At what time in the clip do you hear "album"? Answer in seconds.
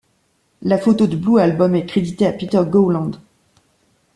1.39-1.75